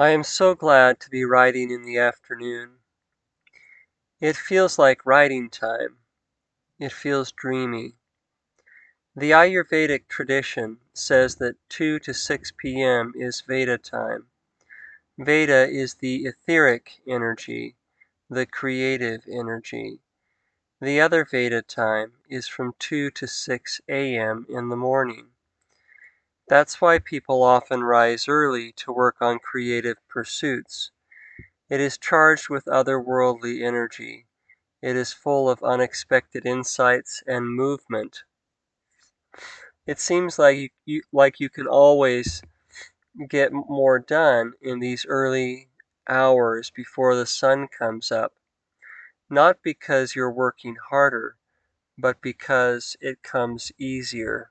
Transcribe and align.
I 0.00 0.12
am 0.12 0.24
so 0.24 0.54
glad 0.54 0.98
to 1.00 1.10
be 1.10 1.26
writing 1.26 1.70
in 1.70 1.82
the 1.82 1.98
afternoon. 1.98 2.78
It 4.18 4.34
feels 4.34 4.78
like 4.78 5.04
writing 5.04 5.50
time. 5.50 5.98
It 6.78 6.90
feels 6.90 7.32
dreamy. 7.32 7.96
The 9.14 9.32
Ayurvedic 9.32 10.08
tradition 10.08 10.78
says 10.94 11.36
that 11.36 11.56
2 11.68 11.98
to 11.98 12.14
6 12.14 12.52
p.m. 12.56 13.12
is 13.14 13.42
Vata 13.46 13.76
time. 13.76 14.28
Vata 15.18 15.68
is 15.68 15.96
the 15.96 16.24
etheric 16.24 17.02
energy, 17.06 17.76
the 18.30 18.46
creative 18.46 19.24
energy. 19.30 20.00
The 20.80 20.98
other 20.98 21.26
Vata 21.26 21.60
time 21.62 22.14
is 22.26 22.48
from 22.48 22.72
2 22.78 23.10
to 23.10 23.26
6 23.26 23.80
a.m. 23.86 24.46
in 24.48 24.70
the 24.70 24.76
morning. 24.76 25.32
That's 26.50 26.80
why 26.80 26.98
people 26.98 27.44
often 27.44 27.84
rise 27.84 28.26
early 28.26 28.72
to 28.72 28.92
work 28.92 29.18
on 29.20 29.38
creative 29.38 29.98
pursuits. 30.08 30.90
It 31.68 31.80
is 31.80 31.96
charged 31.96 32.48
with 32.48 32.64
otherworldly 32.64 33.62
energy. 33.64 34.26
It 34.82 34.96
is 34.96 35.12
full 35.12 35.48
of 35.48 35.62
unexpected 35.62 36.44
insights 36.44 37.22
and 37.24 37.54
movement. 37.54 38.24
It 39.86 40.00
seems 40.00 40.40
like 40.40 40.56
you, 40.56 40.68
you, 40.86 41.02
like 41.12 41.38
you 41.38 41.48
can 41.48 41.68
always 41.68 42.42
get 43.28 43.52
more 43.52 44.00
done 44.00 44.54
in 44.60 44.80
these 44.80 45.06
early 45.06 45.68
hours 46.08 46.70
before 46.70 47.14
the 47.14 47.26
sun 47.26 47.68
comes 47.68 48.10
up. 48.10 48.32
Not 49.30 49.62
because 49.62 50.16
you're 50.16 50.32
working 50.32 50.78
harder, 50.88 51.36
but 51.96 52.20
because 52.20 52.96
it 53.00 53.22
comes 53.22 53.70
easier. 53.78 54.50